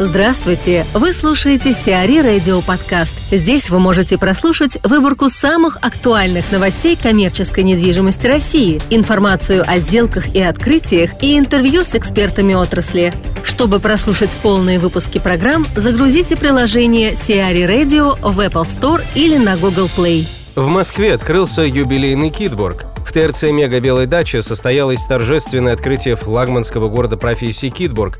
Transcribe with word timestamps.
Здравствуйте! 0.00 0.84
Вы 0.92 1.12
слушаете 1.12 1.72
Сиари 1.72 2.18
Радио 2.18 2.60
Подкаст. 2.62 3.14
Здесь 3.30 3.70
вы 3.70 3.78
можете 3.78 4.18
прослушать 4.18 4.76
выборку 4.82 5.28
самых 5.28 5.78
актуальных 5.82 6.50
новостей 6.50 6.98
коммерческой 7.00 7.62
недвижимости 7.62 8.26
России, 8.26 8.82
информацию 8.90 9.62
о 9.64 9.78
сделках 9.78 10.34
и 10.34 10.42
открытиях 10.42 11.22
и 11.22 11.38
интервью 11.38 11.84
с 11.84 11.94
экспертами 11.94 12.54
отрасли. 12.54 13.14
Чтобы 13.44 13.78
прослушать 13.78 14.36
полные 14.42 14.80
выпуски 14.80 15.20
программ, 15.20 15.64
загрузите 15.76 16.34
приложение 16.34 17.14
Сиари 17.14 17.62
Radio 17.62 18.18
в 18.20 18.40
Apple 18.40 18.64
Store 18.64 19.00
или 19.14 19.36
на 19.36 19.56
Google 19.56 19.88
Play. 19.96 20.26
В 20.56 20.66
Москве 20.66 21.14
открылся 21.14 21.62
юбилейный 21.62 22.30
китборг. 22.30 22.86
В 23.06 23.12
ТРЦ 23.12 23.44
«Мега 23.44 23.78
Белой 23.78 24.06
даче» 24.06 24.42
состоялось 24.42 25.04
торжественное 25.04 25.74
открытие 25.74 26.16
флагманского 26.16 26.88
города 26.88 27.16
профессии 27.16 27.68
Китбург. 27.70 28.18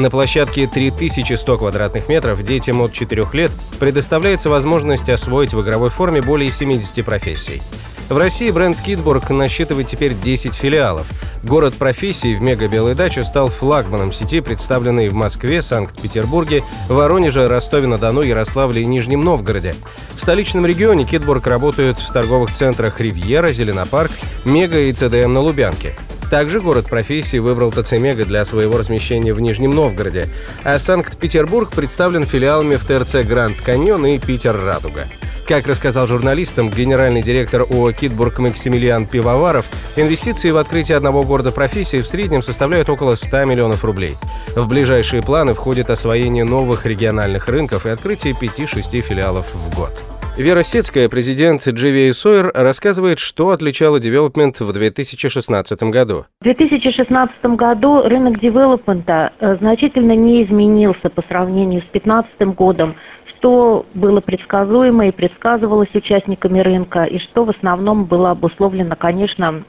На 0.00 0.08
площадке 0.08 0.66
3100 0.66 1.58
квадратных 1.58 2.08
метров 2.08 2.42
детям 2.42 2.80
от 2.80 2.94
4 2.94 3.22
лет 3.34 3.50
предоставляется 3.78 4.48
возможность 4.48 5.10
освоить 5.10 5.52
в 5.52 5.60
игровой 5.60 5.90
форме 5.90 6.22
более 6.22 6.50
70 6.50 7.04
профессий. 7.04 7.60
В 8.08 8.16
России 8.16 8.50
бренд 8.50 8.80
Китбург 8.80 9.28
насчитывает 9.28 9.88
теперь 9.88 10.14
10 10.14 10.54
филиалов. 10.54 11.06
Город 11.44 11.74
профессий 11.74 12.34
в 12.34 12.40
Мега 12.40 12.66
Белой 12.66 12.94
даче 12.94 13.22
стал 13.22 13.48
флагманом 13.48 14.10
сети, 14.10 14.40
представленной 14.40 15.10
в 15.10 15.14
Москве, 15.14 15.60
Санкт-Петербурге, 15.60 16.62
Воронеже, 16.88 17.46
Ростове-на-Дону, 17.46 18.22
Ярославле 18.22 18.80
и 18.80 18.86
Нижнем 18.86 19.20
Новгороде. 19.20 19.74
В 20.16 20.20
столичном 20.20 20.64
регионе 20.64 21.04
Китбург 21.04 21.46
работают 21.46 21.98
в 21.98 22.10
торговых 22.10 22.52
центрах 22.52 23.02
«Ривьера», 23.02 23.52
«Зеленопарк», 23.52 24.12
«Мега» 24.46 24.80
и 24.80 24.94
«ЦДМ» 24.94 25.34
на 25.34 25.40
Лубянке. 25.40 25.94
Также 26.30 26.60
город 26.60 26.86
профессии 26.88 27.38
выбрал 27.38 27.72
ТЦ 27.72 27.92
«Мега» 27.92 28.24
для 28.24 28.44
своего 28.44 28.78
размещения 28.78 29.34
в 29.34 29.40
Нижнем 29.40 29.72
Новгороде, 29.72 30.28
а 30.62 30.78
Санкт-Петербург 30.78 31.72
представлен 31.72 32.24
филиалами 32.24 32.76
в 32.76 32.84
ТРЦ 32.84 33.26
«Гранд 33.26 33.60
Каньон» 33.60 34.06
и 34.06 34.18
«Питер 34.18 34.56
Радуга». 34.56 35.08
Как 35.48 35.66
рассказал 35.66 36.06
журналистам 36.06 36.70
генеральный 36.70 37.22
директор 37.22 37.62
ООО 37.62 37.90
«Китбург» 37.90 38.38
Максимилиан 38.38 39.06
Пивоваров, 39.06 39.66
инвестиции 39.96 40.52
в 40.52 40.58
открытие 40.58 40.96
одного 40.96 41.24
города 41.24 41.50
профессии 41.50 42.00
в 42.00 42.06
среднем 42.06 42.42
составляют 42.42 42.88
около 42.88 43.16
100 43.16 43.46
миллионов 43.46 43.84
рублей. 43.84 44.16
В 44.54 44.68
ближайшие 44.68 45.22
планы 45.22 45.54
входит 45.54 45.90
освоение 45.90 46.44
новых 46.44 46.86
региональных 46.86 47.48
рынков 47.48 47.86
и 47.86 47.88
открытие 47.88 48.34
5-6 48.40 49.00
филиалов 49.00 49.46
в 49.52 49.74
год. 49.74 50.00
Вера 50.40 50.62
Сецкая, 50.62 51.10
президент 51.10 51.60
GVA 51.66 52.12
Sawyer, 52.12 52.50
рассказывает, 52.54 53.18
что 53.18 53.50
отличало 53.50 54.00
девелопмент 54.00 54.58
в 54.60 54.72
2016 54.72 55.82
году. 55.92 56.24
В 56.40 56.44
2016 56.44 57.44
году 57.56 58.00
рынок 58.00 58.40
девелопмента 58.40 59.34
э, 59.38 59.56
значительно 59.56 60.12
не 60.12 60.42
изменился 60.44 61.10
по 61.10 61.20
сравнению 61.28 61.82
с 61.82 61.92
2015 61.92 62.56
годом, 62.56 62.96
что 63.36 63.84
было 63.92 64.22
предсказуемо 64.22 65.08
и 65.08 65.10
предсказывалось 65.10 65.94
участниками 65.94 66.60
рынка, 66.60 67.04
и 67.04 67.18
что 67.18 67.44
в 67.44 67.50
основном 67.50 68.06
было 68.06 68.30
обусловлено, 68.30 68.96
конечно, 68.96 69.64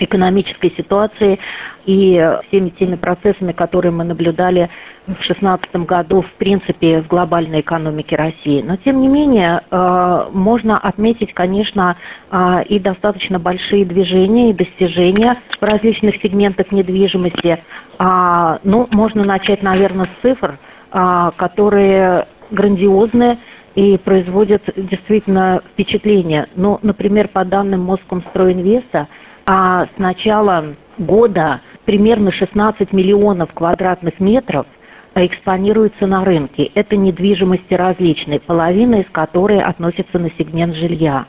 экономической 0.00 0.72
ситуации 0.76 1.38
и 1.84 2.38
всеми 2.48 2.70
теми 2.70 2.96
процессами, 2.96 3.52
которые 3.52 3.92
мы 3.92 4.04
наблюдали 4.04 4.68
в 5.06 5.14
2016 5.14 5.76
году, 5.86 6.22
в 6.22 6.32
принципе, 6.32 7.02
в 7.02 7.06
глобальной 7.06 7.60
экономике 7.60 8.16
России. 8.16 8.62
Но, 8.62 8.76
тем 8.76 9.00
не 9.00 9.08
менее, 9.08 9.62
э, 9.70 10.26
можно 10.32 10.78
отметить, 10.78 11.32
конечно, 11.32 11.96
э, 12.30 12.64
и 12.68 12.80
достаточно 12.80 13.38
большие 13.38 13.84
движения 13.84 14.50
и 14.50 14.54
достижения 14.54 15.40
в 15.60 15.62
различных 15.62 16.16
сегментах 16.16 16.72
недвижимости. 16.72 17.62
А, 17.98 18.58
ну, 18.64 18.88
можно 18.90 19.24
начать, 19.24 19.62
наверное, 19.62 20.06
с 20.06 20.22
цифр, 20.22 20.58
э, 20.92 21.30
которые 21.36 22.26
грандиозные, 22.50 23.38
и 23.76 23.98
производят 23.98 24.62
действительно 24.74 25.62
впечатление. 25.72 26.48
Ну, 26.56 26.78
например, 26.82 27.28
по 27.28 27.44
данным 27.44 27.82
Москомстройинвеста, 27.82 29.06
а 29.46 29.86
с 29.86 29.98
начала 29.98 30.74
года 30.98 31.60
примерно 31.84 32.32
16 32.32 32.92
миллионов 32.92 33.52
квадратных 33.54 34.18
метров 34.18 34.66
экспонируется 35.14 36.06
на 36.06 36.24
рынке. 36.24 36.64
Это 36.74 36.96
недвижимости 36.96 37.72
различные, 37.72 38.40
половина 38.40 38.96
из 38.96 39.06
которой 39.12 39.62
относится 39.62 40.18
на 40.18 40.30
сегмент 40.36 40.74
жилья. 40.74 41.26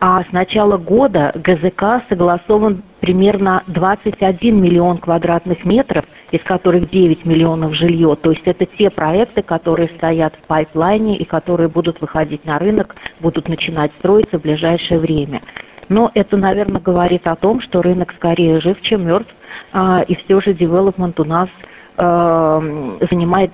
А 0.00 0.24
с 0.24 0.32
начала 0.32 0.78
года 0.78 1.32
ГЗК 1.36 2.02
согласован 2.08 2.82
примерно 3.00 3.62
21 3.68 4.60
миллион 4.60 4.98
квадратных 4.98 5.64
метров, 5.64 6.04
из 6.32 6.42
которых 6.42 6.90
9 6.90 7.24
миллионов 7.24 7.74
жилье. 7.74 8.16
То 8.20 8.32
есть 8.32 8.42
это 8.44 8.66
те 8.66 8.90
проекты, 8.90 9.42
которые 9.42 9.90
стоят 9.96 10.34
в 10.34 10.46
пайплайне 10.48 11.18
и 11.18 11.24
которые 11.24 11.68
будут 11.68 12.00
выходить 12.00 12.44
на 12.44 12.58
рынок, 12.58 12.96
будут 13.20 13.48
начинать 13.48 13.92
строиться 14.00 14.40
в 14.40 14.42
ближайшее 14.42 14.98
время. 14.98 15.42
Но 15.88 16.10
это, 16.14 16.36
наверное, 16.36 16.80
говорит 16.80 17.26
о 17.26 17.36
том, 17.36 17.60
что 17.60 17.82
рынок 17.82 18.12
скорее 18.16 18.60
жив, 18.60 18.80
чем 18.82 19.06
мертв, 19.06 19.30
а, 19.72 20.02
и 20.02 20.14
все 20.16 20.40
же 20.40 20.54
девелопмент 20.54 21.18
у 21.20 21.24
нас 21.24 21.48
э, 21.96 22.98
занимает 23.10 23.52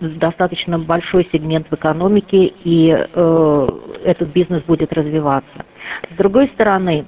достаточно 0.00 0.78
большой 0.78 1.28
сегмент 1.32 1.66
в 1.70 1.74
экономике, 1.74 2.52
и 2.64 2.90
э, 2.90 3.68
этот 4.04 4.28
бизнес 4.28 4.62
будет 4.62 4.92
развиваться. 4.92 5.64
С 6.12 6.16
другой 6.16 6.48
стороны, 6.48 7.04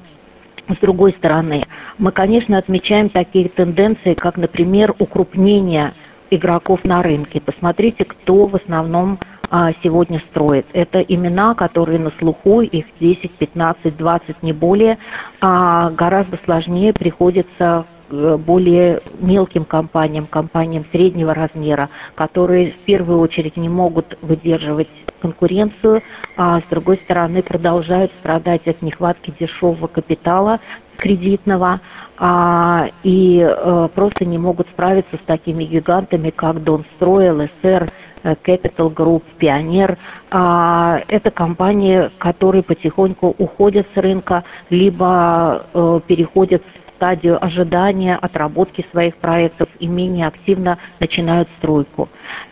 с 0.69 0.81
другой 0.81 1.13
стороны, 1.13 1.65
мы, 1.99 2.11
конечно, 2.11 2.59
отмечаем 2.59 3.11
такие 3.11 3.49
тенденции, 3.51 4.15
как, 4.15 4.37
например, 4.37 4.95
укрупнение 4.99 5.93
игроков 6.31 6.83
на 6.85 7.03
рынке. 7.03 7.41
Посмотрите, 7.41 8.05
кто 8.05 8.47
в 8.47 8.57
основном 8.57 9.19
а, 9.21 9.34
сегодня 9.83 10.23
строит. 10.31 10.67
Это 10.73 11.01
имена, 11.01 11.55
которые 11.55 11.99
на 11.99 12.11
слуху, 12.19 12.63
их 12.63 12.87
10, 13.01 13.31
15, 13.33 13.97
20, 13.97 14.43
не 14.43 14.53
более. 14.53 14.99
А 15.41 15.91
гораздо 15.91 16.39
сложнее 16.45 16.93
приходится 16.93 17.87
э, 18.11 18.37
более 18.37 19.03
мелким 19.21 19.65
компаниям, 19.65 20.27
компаниям 20.27 20.85
среднего 20.93 21.35
размера, 21.35 21.91
которые 22.15 22.73
в 22.73 22.79
первую 22.85 23.21
очередь 23.21 23.57
не 23.57 23.69
могут 23.69 24.17
выдерживать 24.23 24.89
конкуренцию, 25.21 26.03
а 26.37 26.61
с 26.61 26.65
другой 26.71 26.99
стороны 27.05 27.43
продолжают 27.43 28.13
страдать 28.21 28.67
от 28.67 28.83
нехватки 28.83 29.33
дешевого 29.39 29.87
капитала 29.87 30.61
кредитного 30.99 31.81
а, 32.19 32.89
и 33.03 33.41
а, 33.41 33.89
просто 33.89 34.25
не 34.25 34.39
могут 34.39 34.69
справиться 34.69 35.17
с 35.17 35.27
такими 35.27 35.65
гигантами, 35.65 36.31
как 36.31 36.63
Донстрой, 36.63 37.31
ЛСР, 37.31 37.91
Capital 38.25 38.93
Group, 38.93 39.23
Пионер. 39.39 39.99
А, 40.31 41.01
это 41.09 41.31
компании, 41.31 42.11
которые 42.19 42.63
потихоньку 42.63 43.35
уходят 43.39 43.87
с 43.95 43.97
рынка, 43.97 44.45
либо 44.71 45.67
э, 45.73 46.01
переходят 46.07 46.63
в 46.63 46.97
стадию 46.97 47.45
ожидания, 47.45 48.17
отработки 48.17 48.87
своих 48.91 49.17
проектов 49.17 49.69
и 49.79 49.87
менее 49.87 50.27
активно 50.27 50.79
начинают 51.01 51.49
стройку. 51.59 52.09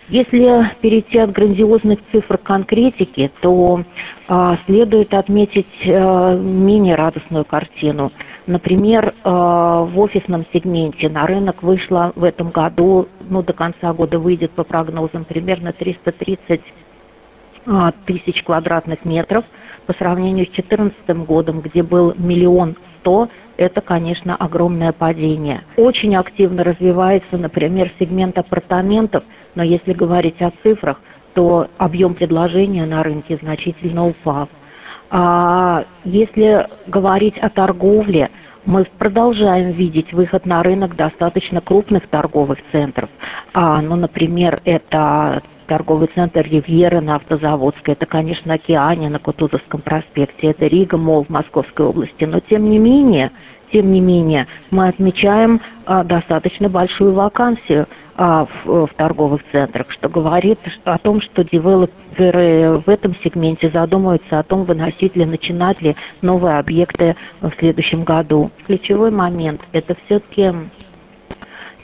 Если 0.09 0.71
перейти 0.83 1.19
от 1.19 1.33
грандиозных 1.33 2.01
цифр 2.11 2.37
к 2.37 2.43
конкретике, 2.43 3.31
то 3.41 3.83
э, 4.29 4.57
следует 4.67 5.15
отметить 5.15 5.67
э, 5.85 6.37
менее 6.39 6.97
радостную 6.97 7.45
картину. 7.45 8.13
Например, 8.47 9.15
э, 9.15 9.29
в 9.31 9.93
офисном 10.01 10.45
сегменте 10.53 11.09
на 11.09 11.27
рынок 11.27 11.63
вышло 11.63 12.13
в 12.17 12.25
этом 12.25 12.51
году, 12.51 13.09
ну 13.29 13.43
до 13.43 13.53
конца 13.53 13.93
года 13.93 14.19
выйдет 14.19 14.51
по 14.53 14.65
прогнозам 14.65 15.25
примерно 15.25 15.73
330 15.73 16.61
э, 17.67 17.91
тысяч 18.07 18.43
квадратных 18.43 19.05
метров 19.05 19.45
по 19.87 19.93
сравнению 19.95 20.47
с 20.47 20.51
2014 20.51 21.27
годом, 21.27 21.61
где 21.61 21.83
был 21.83 22.15
миллион 22.17 22.77
сто, 22.99 23.29
это, 23.57 23.81
конечно, 23.81 24.35
огромное 24.35 24.93
падение. 24.93 25.63
Очень 25.77 26.17
активно 26.17 26.65
развивается, 26.65 27.37
например, 27.37 27.93
сегмент 28.01 28.39
апартаментов, 28.39 29.23
но 29.55 29.63
если 29.63 29.93
говорить 29.93 30.41
о 30.41 30.53
цифрах, 30.63 31.01
то 31.35 31.69
объем 31.79 32.15
предложения 32.15 32.87
на 32.87 33.03
рынке 33.03 33.39
значительно 33.41 34.09
упал. 34.09 34.49
А 35.15 35.85
если 36.05 36.67
говорить 36.87 37.37
о 37.37 37.51
торговле, 37.51 38.31
мы 38.65 38.87
продолжаем 38.99 39.73
видеть 39.73 40.11
выход 40.15 40.47
на 40.47 40.63
рынок 40.63 40.97
достаточно 40.97 41.61
крупных 41.61 42.09
торговых 42.09 42.59
центров. 42.73 43.11
А, 43.53 43.83
ну, 43.83 43.97
например, 43.97 44.63
это 44.65 45.43
торговый 45.67 46.09
центр 46.15 46.41
Ривьера 46.41 47.03
на 47.03 47.17
Автозаводской, 47.17 47.93
это, 47.93 48.07
конечно, 48.07 48.55
Океане 48.55 49.11
на 49.11 49.19
Кутузовском 49.19 49.83
проспекте, 49.83 50.49
это 50.49 50.67
Рига 50.67 50.97
Мол 50.97 51.25
в 51.25 51.29
Московской 51.29 51.85
области. 51.85 52.25
Но, 52.25 52.41
тем 52.41 52.71
не 52.71 52.79
менее, 52.79 53.33
тем 53.73 53.93
не 53.93 54.01
менее, 54.01 54.47
мы 54.71 54.89
отмечаем 54.89 55.61
а, 55.87 56.05
достаточно 56.05 56.69
большую 56.69 57.13
вакансию– 57.13 57.87
а, 58.15 58.45
в, 58.45 58.87
в 58.87 58.95
торговых 58.97 59.41
центрах, 59.53 59.91
что 59.91 60.09
говорит 60.11 60.59
о 60.85 60.99
том, 60.99 61.23
что 61.23 61.45
девелоперы 61.45 62.83
в 62.85 62.89
этом 62.89 63.17
сегменте 63.25 63.71
задумываются 63.71 64.39
о 64.39 64.43
том, 64.43 64.65
выносить 64.65 65.17
ли, 65.17 65.25
начинать 65.25 65.81
ли 65.81 65.97
новые 66.21 66.59
объекты 66.59 67.17
в 67.41 67.51
следующем 67.59 68.05
году. 68.05 68.51
Ключевой 68.67 69.11
момент– 69.11 69.63
это 69.73 69.97
все-таки 70.05 70.53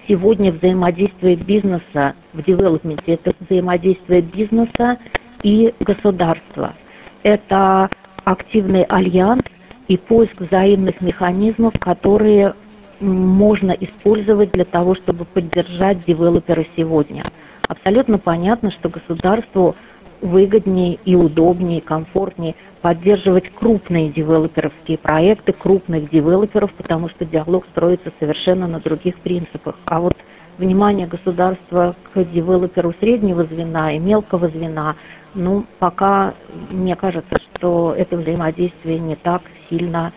сегодня 0.07 0.53
взаимодействие 0.53 1.37
бизнеса 1.37 2.15
в 2.35 2.43
девелопменте, 2.43 3.15
это 3.15 3.33
взаимодействие 3.41 4.21
бизнеса 4.21 4.99
и 5.43 5.75
государства. 5.81 6.75
Это 7.23 7.89
активный 8.25 8.83
альянс 8.83 9.43
и 9.89 9.97
поиск 9.97 10.41
взаимных 10.41 11.01
механизмов, 11.01 11.75
которые 11.81 12.55
можно 13.01 13.73
использовать 13.73 14.53
для 14.53 14.65
того, 14.65 14.95
чтобы 14.97 15.25
поддержать 15.25 16.05
девелопера 16.05 16.65
сегодня. 16.77 17.31
Абсолютно 17.67 18.19
понятно, 18.19 18.71
что 18.73 18.89
государству 18.89 19.77
выгоднее 20.21 20.99
и 21.05 21.15
удобнее, 21.15 21.81
комфортнее 21.81 22.55
поддерживать 22.83 23.53
крупные 23.55 24.11
девелоперовские 24.11 24.99
проекты, 24.99 25.53
крупных 25.53 26.11
девелоперов, 26.11 26.73
потому 26.75 27.09
что 27.09 27.25
диалог 27.25 27.67
строится 27.71 28.13
совершенно 28.19 28.67
на 28.67 28.81
других 28.81 29.19
принципах. 29.21 29.77
А 29.85 30.01
вот 30.01 30.17
внимание 30.59 31.07
государства 31.07 31.95
к 32.13 32.25
девелоперу 32.25 32.95
среднего 33.01 33.45
звена 33.45 33.93
и 33.93 33.99
мелкого 33.99 34.49
звена, 34.49 34.97
ну, 35.35 35.67
пока 35.79 36.35
мне 36.71 36.97
кажется, 36.97 37.38
что 37.59 37.95
это 37.97 38.17
взаимодействие 38.17 38.99
не 38.99 39.17
так 39.17 39.43
сильно 39.69 40.13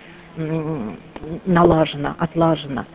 налажено, 1.46 2.16
отлажено. 2.18 2.86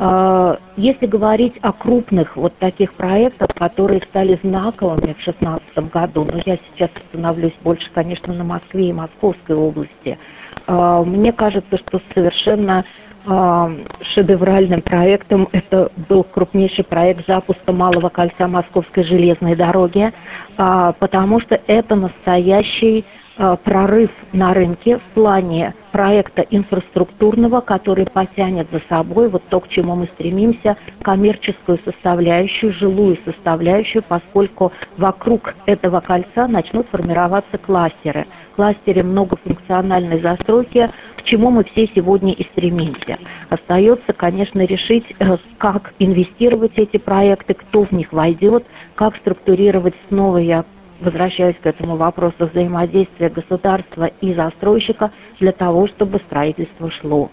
А, 0.00 0.58
если 0.76 1.06
говорить 1.06 1.54
о 1.60 1.72
крупных 1.72 2.36
вот 2.36 2.56
таких 2.58 2.94
проектах, 2.94 3.48
которые 3.54 4.00
стали 4.08 4.38
знаковыми 4.42 5.12
в 5.12 5.24
2016 5.24 5.92
году, 5.92 6.24
но 6.24 6.40
я 6.46 6.58
сейчас 6.72 6.90
остановлюсь 6.96 7.54
больше, 7.62 7.86
конечно, 7.94 8.32
на 8.32 8.44
Москве 8.44 8.88
и 8.88 8.92
Московской 8.92 9.54
области, 9.54 10.18
а, 10.66 11.04
мне 11.04 11.32
кажется, 11.32 11.78
что 11.86 12.00
совершенно 12.14 12.84
а, 13.26 13.70
шедевральным 14.14 14.80
проектом 14.80 15.48
это 15.52 15.92
был 16.08 16.24
крупнейший 16.24 16.84
проект 16.84 17.26
запуска 17.26 17.72
малого 17.72 18.08
кольца 18.08 18.48
Московской 18.48 19.04
железной 19.04 19.54
дороги, 19.54 20.12
потому 20.56 21.40
что 21.40 21.60
это 21.66 21.94
настоящий 21.94 23.04
прорыв 23.36 24.10
на 24.32 24.54
рынке 24.54 24.98
в 24.98 25.14
плане 25.14 25.74
проекта 25.94 26.42
инфраструктурного, 26.50 27.60
который 27.60 28.06
потянет 28.06 28.68
за 28.72 28.80
собой 28.88 29.28
вот 29.28 29.44
то, 29.48 29.60
к 29.60 29.68
чему 29.68 29.94
мы 29.94 30.06
стремимся, 30.14 30.76
коммерческую 31.02 31.78
составляющую, 31.84 32.72
жилую 32.74 33.16
составляющую, 33.24 34.02
поскольку 34.02 34.72
вокруг 34.96 35.54
этого 35.66 36.00
кольца 36.00 36.48
начнут 36.48 36.88
формироваться 36.88 37.58
кластеры. 37.58 38.26
Кластеры 38.56 39.02
многофункциональной 39.02 40.20
застройки, 40.20 40.90
к 41.16 41.22
чему 41.22 41.50
мы 41.50 41.64
все 41.64 41.88
сегодня 41.94 42.32
и 42.32 42.44
стремимся. 42.50 43.18
Остается, 43.48 44.12
конечно, 44.12 44.60
решить, 44.60 45.06
э, 45.18 45.36
как 45.58 45.94
инвестировать 45.98 46.72
эти 46.76 46.96
проекты, 46.96 47.54
кто 47.54 47.84
в 47.84 47.92
них 47.92 48.12
войдет, 48.12 48.64
как 48.96 49.16
структурировать 49.16 49.94
снова, 50.08 50.38
я 50.38 50.64
возвращаюсь 51.00 51.56
к 51.62 51.66
этому 51.66 51.96
вопросу 51.96 52.46
взаимодействия 52.52 53.28
государства 53.28 54.10
и 54.20 54.34
застройщика 54.34 55.10
для 55.40 55.52
того, 55.52 55.86
чтобы 55.88 56.18
строительство 56.26 56.90
шло. 56.90 57.30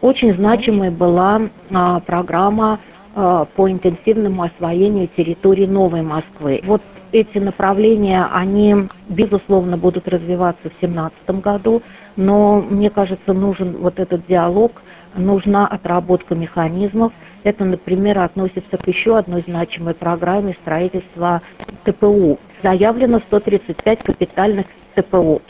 Очень 0.00 0.34
значимой 0.34 0.90
была 0.90 1.42
а, 1.70 2.00
программа 2.00 2.80
а, 3.14 3.46
по 3.46 3.70
интенсивному 3.70 4.44
освоению 4.44 5.08
территории 5.16 5.66
Новой 5.66 6.02
Москвы. 6.02 6.60
Вот 6.64 6.82
эти 7.10 7.38
направления, 7.38 8.28
они, 8.32 8.88
безусловно, 9.08 9.76
будут 9.76 10.06
развиваться 10.08 10.68
в 10.68 10.80
2017 10.80 11.42
году, 11.42 11.82
но, 12.16 12.60
мне 12.60 12.90
кажется, 12.90 13.32
нужен 13.32 13.78
вот 13.78 13.98
этот 13.98 14.26
диалог, 14.26 14.72
нужна 15.18 15.66
отработка 15.66 16.34
механизмов. 16.34 17.12
Это, 17.44 17.64
например, 17.64 18.18
относится 18.18 18.76
к 18.76 18.86
еще 18.88 19.18
одной 19.18 19.42
значимой 19.46 19.94
программе 19.94 20.56
строительства 20.62 21.42
ТПУ 21.84 22.38
заявлено 22.62 23.20
135 23.20 24.02
капитальных 24.02 24.66
ТПО, 24.94 25.40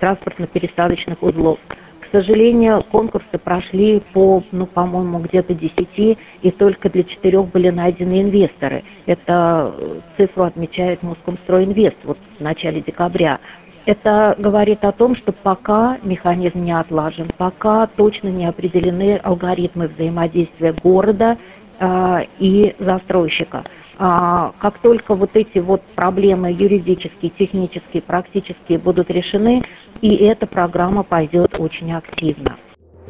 транспортно-пересадочных 0.00 1.22
узлов. 1.22 1.58
К 2.00 2.10
сожалению, 2.10 2.82
конкурсы 2.90 3.36
прошли 3.42 4.02
по, 4.14 4.42
ну, 4.50 4.64
по-моему, 4.64 5.18
где-то 5.18 5.52
10, 5.52 6.18
и 6.40 6.50
только 6.52 6.88
для 6.88 7.04
четырех 7.04 7.48
были 7.48 7.68
найдены 7.68 8.22
инвесторы. 8.22 8.82
Это 9.04 9.74
э, 9.76 10.00
цифру 10.16 10.44
отмечает 10.44 11.02
Москомстройинвест 11.02 11.98
вот 12.04 12.16
в 12.38 12.40
начале 12.42 12.80
декабря. 12.80 13.40
Это 13.88 14.34
говорит 14.38 14.84
о 14.84 14.92
том, 14.92 15.16
что 15.16 15.32
пока 15.32 15.96
механизм 16.02 16.62
не 16.62 16.78
отлажен, 16.78 17.30
пока 17.38 17.86
точно 17.86 18.28
не 18.28 18.44
определены 18.44 19.16
алгоритмы 19.16 19.88
взаимодействия 19.88 20.74
города 20.74 21.38
э, 21.80 22.18
и 22.38 22.76
застройщика. 22.78 23.64
А, 23.98 24.52
как 24.58 24.78
только 24.80 25.14
вот 25.14 25.30
эти 25.32 25.56
вот 25.56 25.80
проблемы 25.94 26.52
юридические, 26.52 27.32
технические, 27.38 28.02
практические 28.02 28.76
будут 28.78 29.08
решены, 29.08 29.64
и 30.02 30.16
эта 30.16 30.46
программа 30.46 31.02
пойдет 31.02 31.58
очень 31.58 31.90
активно. 31.94 32.58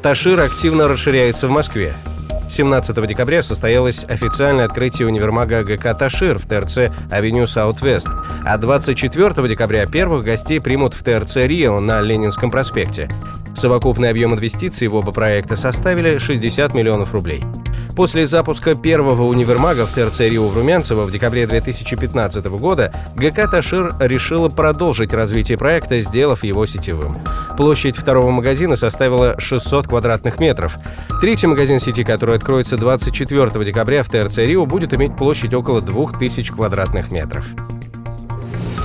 Ташир 0.00 0.38
активно 0.38 0.86
расширяется 0.86 1.48
в 1.48 1.50
Москве. 1.50 1.90
17 2.49 3.06
декабря 3.06 3.43
состоялось 3.43 4.05
официальное 4.05 4.65
открытие 4.65 5.06
универмага 5.09 5.62
ГК 5.62 5.95
«Ташир» 5.95 6.39
в 6.39 6.47
ТРЦ 6.47 6.91
«Avenue 7.11 7.46
South-West», 7.46 8.08
а 8.45 8.59
24 8.59 9.49
декабря 9.49 9.87
первых 9.87 10.25
гостей 10.25 10.61
примут 10.61 10.95
в 10.95 11.03
ТРЦ 11.03 11.37
«Рио» 11.37 11.81
на 11.81 12.00
Ленинском 12.00 12.50
проспекте. 12.50 13.09
Совокупный 13.55 14.11
объем 14.11 14.35
инвестиций 14.35 14.89
в 14.89 14.95
оба 14.95 15.12
проекта 15.12 15.56
составили 15.56 16.19
60 16.19 16.75
миллионов 16.75 17.12
рублей. 17.12 17.43
После 17.99 18.29
запуска 18.29 18.77
первого 18.77 19.25
универмага 19.25 19.85
в 19.85 19.91
ТРЦ 19.91 20.21
Рио 20.21 20.47
в 20.47 20.56
Румянцево 20.56 21.03
в 21.03 21.11
декабре 21.11 21.49
2015 21.49 22.47
года 22.47 22.93
ГК 23.17 23.49
«Ташир» 23.49 23.93
решила 23.99 24.49
продолжить 24.49 25.12
развитие 25.12 25.59
проекта, 25.59 26.00
сделав 26.00 26.45
его 26.45 26.65
сетевым. 26.65 27.17
Площадь 27.56 27.97
второго 27.97 28.31
магазина 28.31 28.77
составила 28.77 29.41
600 29.41 29.89
квадратных 29.89 30.39
метров. 30.39 30.77
Третий 31.21 31.49
магазин 31.49 31.81
сети, 31.81 32.05
который 32.05 32.37
откроется 32.37 32.77
24 32.77 33.65
декабря 33.65 34.05
в 34.05 34.09
ТРЦ 34.09 34.39
Рио, 34.39 34.65
будет 34.65 34.95
иметь 34.95 35.17
площадь 35.17 35.53
около 35.53 35.81
2000 35.81 36.53
квадратных 36.53 37.11
метров. 37.11 37.45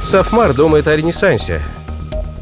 Сафмар 0.04 0.56
думает 0.56 0.88
о 0.88 0.95
ренессансе. 0.95 1.62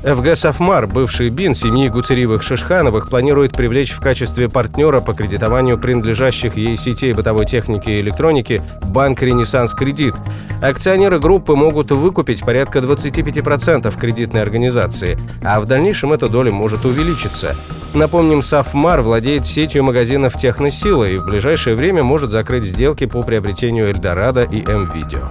ФГ 0.03 0.35
«Софмар», 0.35 0.87
бывший 0.87 1.29
БИН 1.29 1.53
семьи 1.53 1.87
Гуцериевых-Шишхановых, 1.87 3.07
планирует 3.07 3.53
привлечь 3.53 3.91
в 3.91 3.99
качестве 3.99 4.49
партнера 4.49 4.99
по 4.99 5.13
кредитованию 5.13 5.77
принадлежащих 5.77 6.57
ей 6.57 6.75
сетей 6.75 7.13
бытовой 7.13 7.45
техники 7.45 7.89
и 7.91 8.01
электроники 8.01 8.63
банк 8.85 9.21
«Ренессанс 9.21 9.75
Кредит». 9.75 10.15
Акционеры 10.63 11.19
группы 11.19 11.55
могут 11.55 11.91
выкупить 11.91 12.41
порядка 12.41 12.79
25% 12.79 13.95
кредитной 13.99 14.41
организации, 14.41 15.19
а 15.43 15.61
в 15.61 15.65
дальнейшем 15.65 16.13
эта 16.13 16.27
доля 16.29 16.51
может 16.51 16.83
увеличиться. 16.83 17.55
Напомним, 17.93 18.41
Софмар 18.41 19.01
владеет 19.01 19.45
сетью 19.45 19.83
магазинов 19.83 20.33
«Техносила» 20.33 21.07
и 21.07 21.17
в 21.17 21.25
ближайшее 21.25 21.75
время 21.75 22.01
может 22.01 22.31
закрыть 22.31 22.63
сделки 22.63 23.05
по 23.05 23.21
приобретению 23.21 23.89
«Эльдорадо» 23.89 24.41
и 24.41 24.65
«М-Видео». 24.65 25.27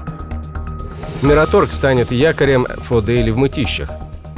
Мираторг 1.22 1.72
станет 1.72 2.12
якорем 2.12 2.66
Фодейли 2.88 3.30
в 3.30 3.36
Мытищах. 3.36 3.90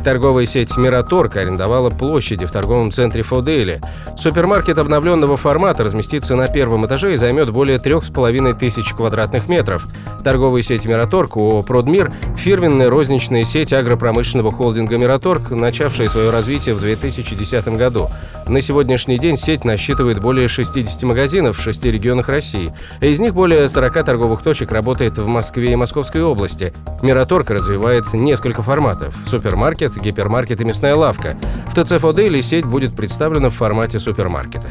Торговая 0.05 0.47
сеть 0.47 0.77
«Мираторг» 0.77 1.37
арендовала 1.37 1.89
площади 1.89 2.45
в 2.45 2.51
торговом 2.51 2.91
центре 2.91 3.23
Фодейли. 3.23 3.81
Супермаркет 4.19 4.79
обновленного 4.79 5.37
формата 5.37 5.85
разместится 5.85 6.35
на 6.35 6.49
первом 6.49 6.87
этаже 6.87 7.15
и 7.15 7.17
займет 7.17 7.51
более 7.51 7.79
трех 7.79 8.05
с 8.05 8.11
половиной 8.11 8.53
тысяч 8.53 8.93
квадратных 8.95 9.49
метров. 9.49 9.87
Торговая 10.25 10.63
сеть 10.63 10.87
«Мираторг» 10.87 11.37
ООО 11.37 11.63
«Продмир»– 11.63 12.13
фирменная 12.37 12.91
розничная 12.91 13.45
сеть 13.45 13.73
агропромышленного 13.73 14.51
холдинга 14.51 14.99
«Мираторг», 14.99 15.51
начавшая 15.51 16.09
свое 16.09 16.31
развитие 16.31 16.75
в 16.75 16.81
2010 16.81 17.69
году. 17.69 18.11
На 18.49 18.61
сегодняшний 18.61 19.19
день 19.19 19.37
сеть 19.37 19.65
насчитывает 19.65 20.21
более 20.21 20.49
60 20.49 21.03
магазинов 21.05 21.59
в 21.59 21.63
шести 21.63 21.91
регионах 21.91 22.29
России. 22.29 22.73
Из 23.01 23.21
них 23.21 23.35
более 23.35 23.69
40 23.69 24.05
торговых 24.05 24.43
точек 24.43 24.73
работает 24.73 25.17
в 25.19 25.27
Москве 25.27 25.73
и 25.73 25.77
Московской 25.77 26.23
области. 26.23 26.73
«Мираторг» 27.03 27.51
развивает 27.51 28.13
несколько 28.13 28.63
форматов– 28.63 29.15
супермаркет, 29.27 29.92
супермаркет, 29.93 30.03
гипермаркет 30.03 30.61
и 30.61 30.65
мясная 30.65 30.95
лавка. 30.95 31.37
В 31.67 31.75
ТЦ 31.75 32.01
Фодейли 32.01 32.41
сеть 32.41 32.65
будет 32.65 32.95
представлена 32.95 33.49
в 33.49 33.55
формате 33.55 33.99
супермаркета. 33.99 34.69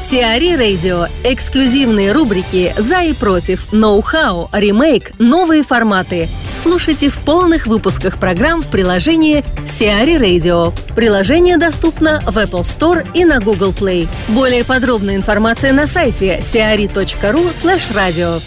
Сиари 0.00 0.56
Радио. 0.56 1.06
Эксклюзивные 1.22 2.10
рубрики 2.10 2.74
«За 2.76 3.02
и 3.02 3.12
против», 3.12 3.72
«Ноу-хау», 3.72 4.50
«Ремейк», 4.52 5.12
«Новые 5.20 5.62
форматы». 5.62 6.28
Слушайте 6.60 7.08
в 7.08 7.18
полных 7.20 7.68
выпусках 7.68 8.18
программ 8.18 8.62
в 8.62 8.68
приложении 8.68 9.44
Сиари 9.66 10.16
Radio. 10.16 10.76
Приложение 10.96 11.56
доступно 11.56 12.20
в 12.26 12.36
Apple 12.36 12.62
Store 12.62 13.06
и 13.14 13.24
на 13.24 13.38
Google 13.38 13.70
Play. 13.70 14.08
Более 14.28 14.64
подробная 14.64 15.14
информация 15.14 15.72
на 15.72 15.86
сайте 15.86 16.40
siari.ru 16.40 17.52
slash 17.54 17.94
radio. 17.94 18.42